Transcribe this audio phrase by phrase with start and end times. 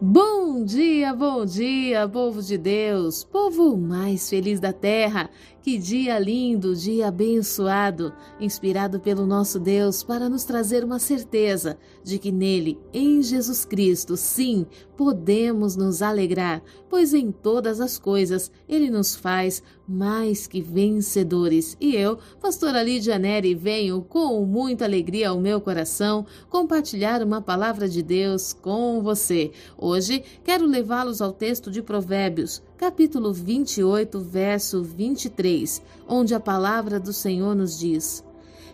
[0.00, 5.30] Bom dia, bom dia, povo de Deus, povo mais feliz da terra.
[5.64, 12.18] Que dia lindo, dia abençoado, inspirado pelo nosso Deus para nos trazer uma certeza de
[12.18, 18.90] que nele, em Jesus Cristo, sim, podemos nos alegrar, pois em todas as coisas ele
[18.90, 21.78] nos faz mais que vencedores.
[21.80, 27.88] E eu, pastora Lídia Neri, venho com muita alegria ao meu coração compartilhar uma palavra
[27.88, 29.50] de Deus com você.
[29.78, 37.12] Hoje quero levá-los ao texto de Provérbios, capítulo 28, verso 23, onde a palavra do
[37.12, 38.24] Senhor nos diz: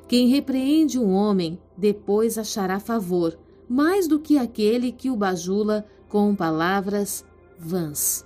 [0.09, 6.35] Quem repreende um homem, depois achará favor, mais do que aquele que o bajula com
[6.35, 7.25] palavras
[7.59, 8.25] vãs.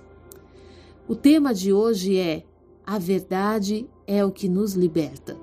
[1.07, 2.45] O tema de hoje é:
[2.85, 5.37] A verdade é o que nos liberta.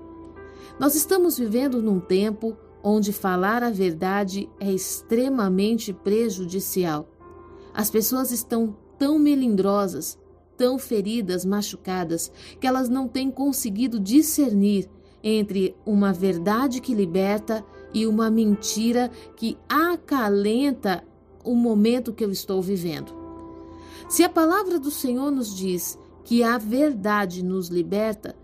[0.81, 7.07] Nós estamos vivendo num tempo onde falar a verdade é extremamente prejudicial.
[7.73, 10.19] As pessoas estão tão melindrosas
[10.63, 14.89] tão feridas, machucadas, que elas não têm conseguido discernir
[15.21, 21.03] entre uma verdade que liberta e uma mentira que acalenta
[21.45, 23.13] o momento que eu estou vivendo.
[24.09, 28.37] Se a palavra do Senhor nos diz que a verdade nos liberta,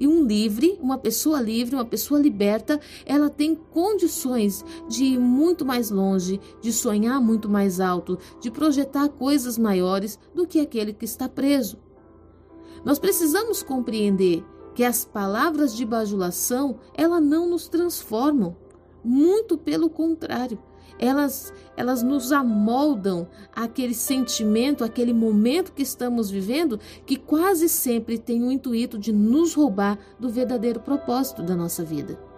[0.00, 5.64] e um livre, uma pessoa livre, uma pessoa liberta, ela tem condições de ir muito
[5.64, 11.04] mais longe, de sonhar muito mais alto, de projetar coisas maiores do que aquele que
[11.04, 11.78] está preso.
[12.82, 14.42] Nós precisamos compreender
[14.74, 18.56] que as palavras de bajulação, ela não nos transformam,
[19.04, 20.58] muito pelo contrário
[20.98, 28.42] elas, elas nos amoldam aquele sentimento, aquele momento que estamos vivendo, que quase sempre tem
[28.42, 32.30] o intuito de nos roubar do verdadeiro propósito da nossa vida.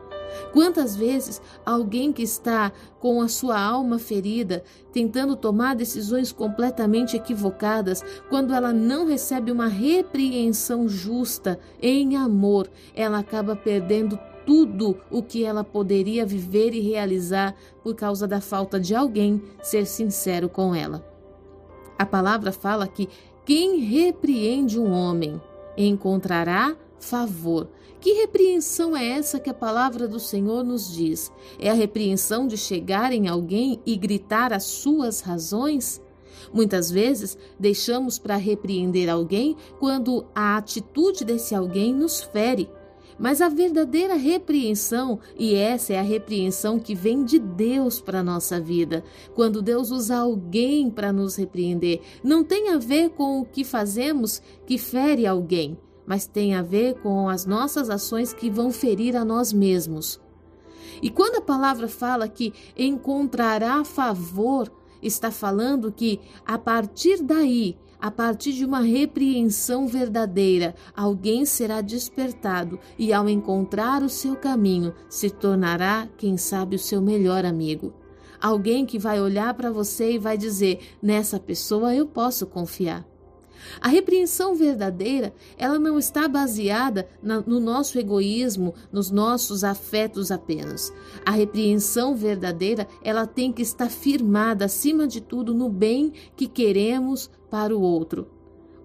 [0.53, 8.03] Quantas vezes alguém que está com a sua alma ferida, tentando tomar decisões completamente equivocadas,
[8.29, 15.45] quando ela não recebe uma repreensão justa em amor, ela acaba perdendo tudo o que
[15.45, 21.05] ela poderia viver e realizar por causa da falta de alguém ser sincero com ela.
[21.99, 23.09] A palavra fala que
[23.45, 25.41] quem repreende um homem
[25.77, 27.69] encontrará favor.
[28.01, 31.31] Que repreensão é essa que a palavra do Senhor nos diz?
[31.59, 36.03] É a repreensão de chegar em alguém e gritar as suas razões?
[36.53, 42.69] Muitas vezes deixamos para repreender alguém quando a atitude desse alguém nos fere
[43.19, 48.25] mas a verdadeira repreensão, e essa é a repreensão que vem de Deus para a
[48.25, 53.45] nossa vida, quando Deus usa alguém para nos repreender, não tem a ver com o
[53.45, 58.71] que fazemos que fere alguém, mas tem a ver com as nossas ações que vão
[58.71, 60.21] ferir a nós mesmos.
[61.01, 64.71] E quando a palavra fala que encontrará favor,
[65.03, 72.81] está falando que a partir daí a partir de uma repreensão verdadeira, alguém será despertado
[72.99, 77.95] e, ao encontrar o seu caminho, se tornará, quem sabe, o seu melhor amigo.
[78.41, 83.12] Alguém que vai olhar para você e vai dizer: nessa pessoa eu posso confiar.
[83.81, 90.93] A repreensão verdadeira, ela não está baseada na, no nosso egoísmo, nos nossos afetos apenas.
[91.25, 97.31] A repreensão verdadeira, ela tem que estar firmada acima de tudo no bem que queremos
[97.51, 98.29] para o outro.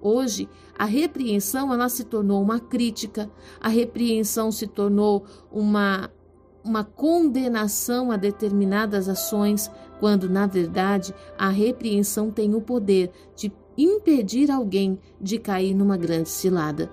[0.01, 6.11] Hoje, a repreensão ela se tornou uma crítica, a repreensão se tornou uma
[6.67, 14.49] uma condenação a determinadas ações, quando na verdade a repreensão tem o poder de impedir
[14.49, 16.91] alguém de cair numa grande cilada.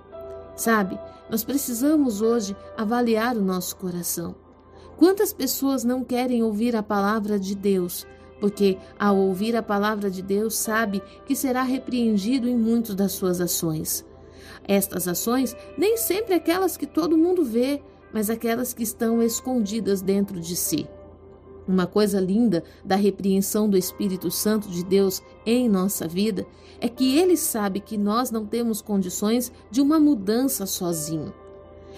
[0.57, 0.99] Sabe,
[1.31, 4.35] nós precisamos hoje avaliar o nosso coração.
[4.97, 8.07] Quantas pessoas não querem ouvir a palavra de Deus,
[8.41, 13.41] porque ao ouvir a palavra de Deus sabe que será repreendido em muitas das suas
[13.41, 14.05] ações.
[14.67, 20.41] Estas ações nem sempre aquelas que todo mundo vê, mas aquelas que estão escondidas dentro
[20.41, 20.87] de si.
[21.67, 26.47] Uma coisa linda da repreensão do Espírito Santo de Deus em nossa vida
[26.81, 31.33] é que ele sabe que nós não temos condições de uma mudança sozinho.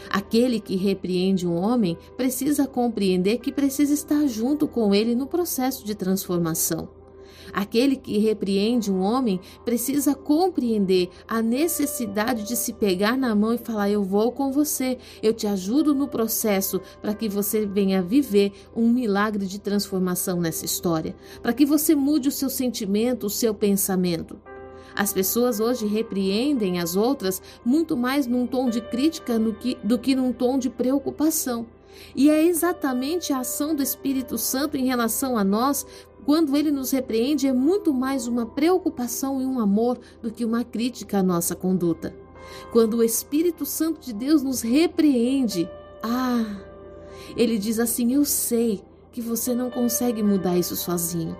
[0.09, 5.85] Aquele que repreende um homem precisa compreender que precisa estar junto com ele no processo
[5.85, 6.96] de transformação.
[7.53, 13.59] Aquele que repreende um homem precisa compreender a necessidade de se pegar na mão e
[13.59, 18.53] falar: Eu vou com você, eu te ajudo no processo para que você venha viver
[18.75, 23.55] um milagre de transformação nessa história, para que você mude o seu sentimento, o seu
[23.55, 24.39] pensamento.
[24.95, 29.99] As pessoas hoje repreendem as outras muito mais num tom de crítica do que, do
[29.99, 31.67] que num tom de preocupação.
[32.15, 35.87] E é exatamente a ação do Espírito Santo em relação a nós
[36.27, 40.65] Quando ele nos repreende, é muito mais uma preocupação e um amor do que uma
[40.65, 42.13] crítica à nossa conduta.
[42.73, 45.71] Quando o Espírito Santo de Deus nos repreende,
[46.03, 46.45] ah,
[47.37, 48.83] ele diz assim: Eu sei
[49.13, 51.37] que você não consegue mudar isso sozinho.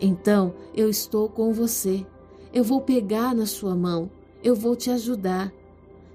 [0.00, 2.04] Então eu estou com você.
[2.52, 4.10] Eu vou pegar na sua mão.
[4.42, 5.52] Eu vou te ajudar.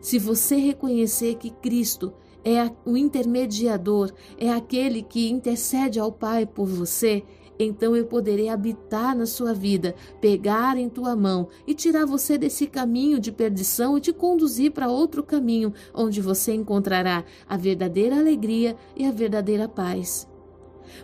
[0.01, 2.13] Se você reconhecer que Cristo
[2.43, 7.23] é o intermediador, é aquele que intercede ao Pai por você,
[7.59, 12.65] então eu poderei habitar na sua vida, pegar em tua mão e tirar você desse
[12.65, 18.77] caminho de perdição e te conduzir para outro caminho, onde você encontrará a verdadeira alegria
[18.95, 20.25] e a verdadeira paz.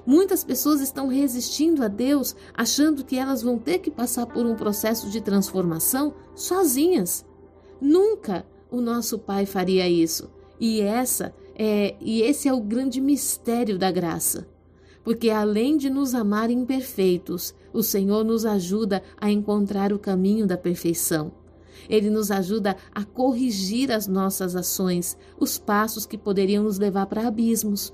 [0.06, 4.56] Muitas pessoas estão resistindo a Deus, achando que elas vão ter que passar por um
[4.56, 7.26] processo de transformação sozinhas.
[7.82, 10.32] Nunca o nosso Pai faria isso.
[10.60, 14.55] E essa é e esse é o grande mistério da graça.
[15.06, 20.58] Porque além de nos amar imperfeitos, o Senhor nos ajuda a encontrar o caminho da
[20.58, 21.32] perfeição.
[21.88, 27.28] Ele nos ajuda a corrigir as nossas ações, os passos que poderiam nos levar para
[27.28, 27.94] abismos.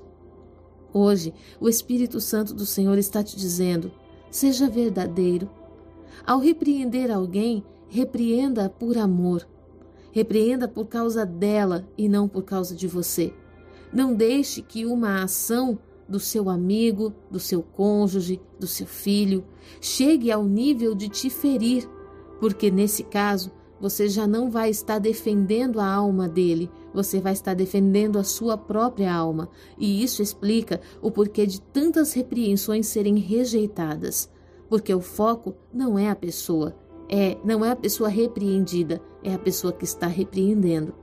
[0.90, 3.92] Hoje, o Espírito Santo do Senhor está te dizendo:
[4.30, 5.50] seja verdadeiro.
[6.26, 9.46] Ao repreender alguém, repreenda por amor.
[10.12, 13.34] Repreenda por causa dela e não por causa de você.
[13.92, 15.78] Não deixe que uma ação
[16.12, 19.42] do seu amigo, do seu cônjuge, do seu filho
[19.80, 21.88] chegue ao nível de te ferir,
[22.38, 23.50] porque nesse caso
[23.80, 28.56] você já não vai estar defendendo a alma dele, você vai estar defendendo a sua
[28.56, 29.48] própria alma.
[29.76, 34.30] E isso explica o porquê de tantas repreensões serem rejeitadas.
[34.68, 36.76] Porque o foco não é a pessoa,
[37.08, 40.94] é, não é a pessoa repreendida, é a pessoa que está repreendendo.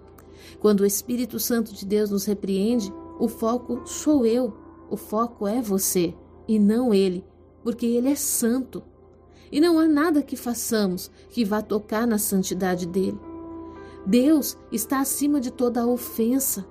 [0.62, 4.54] Quando o Espírito Santo de Deus nos repreende, o foco sou eu,
[4.90, 6.14] o foco é você
[6.48, 7.24] e não ele,
[7.64, 8.84] porque ele é santo.
[9.52, 13.20] E não há nada que façamos que vá tocar na santidade dele.
[14.06, 16.66] Deus está acima de toda ofensa.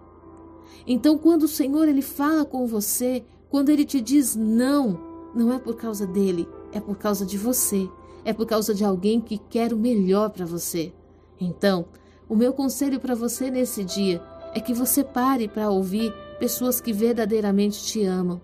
[0.86, 4.98] Então, quando o Senhor ele fala com você, quando ele te diz não,
[5.34, 7.88] não é por causa dele, é por causa de você,
[8.24, 10.92] é por causa de alguém que quer o melhor para você.
[11.40, 11.86] Então,
[12.28, 14.22] o meu conselho para você nesse dia
[14.54, 18.40] é que você pare para ouvir pessoas que verdadeiramente te amam.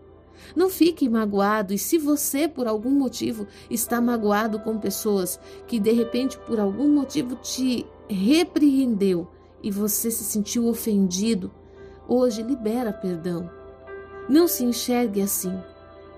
[0.54, 5.92] Não fique magoado e se você por algum motivo está magoado com pessoas que de
[5.92, 9.26] repente por algum motivo te repreendeu
[9.62, 11.50] e você se sentiu ofendido,
[12.06, 13.50] hoje libera perdão.
[14.28, 15.56] Não se enxergue assim.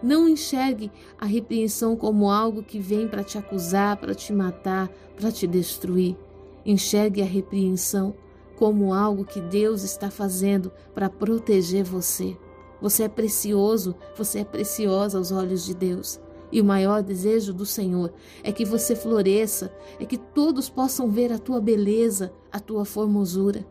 [0.03, 4.89] Não enxergue a repreensão como algo que vem para te acusar, para te matar,
[5.19, 6.17] para te destruir.
[6.65, 8.15] Enxergue a repreensão
[8.57, 12.37] como algo que Deus está fazendo para proteger você.
[12.81, 16.21] Você é precioso, você é preciosa aos olhos de Deus.
[16.51, 18.13] E o maior desejo do Senhor
[18.43, 23.67] é que você floresça, é que todos possam ver a tua beleza, a tua formosura.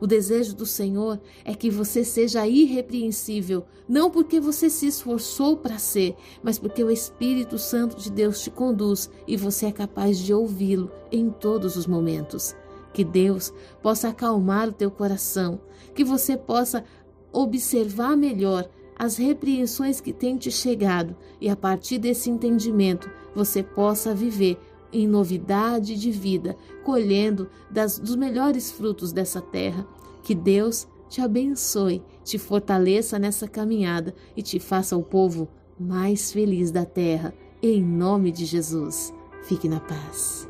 [0.00, 5.78] O desejo do Senhor é que você seja irrepreensível, não porque você se esforçou para
[5.78, 10.32] ser, mas porque o Espírito Santo de Deus te conduz e você é capaz de
[10.32, 12.54] ouvi-lo em todos os momentos.
[12.92, 13.52] Que Deus
[13.82, 15.60] possa acalmar o teu coração,
[15.94, 16.84] que você possa
[17.32, 24.14] observar melhor as repreensões que têm te chegado e a partir desse entendimento você possa
[24.14, 24.58] viver
[24.92, 29.86] em novidade de vida, colhendo das, dos melhores frutos dessa terra.
[30.22, 36.70] Que Deus te abençoe, te fortaleça nessa caminhada e te faça o povo mais feliz
[36.70, 37.32] da terra.
[37.62, 39.14] Em nome de Jesus.
[39.42, 40.49] Fique na paz.